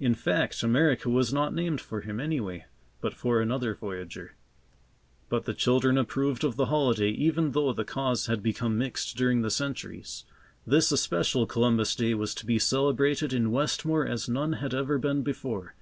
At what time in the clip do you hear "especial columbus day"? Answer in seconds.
10.90-12.14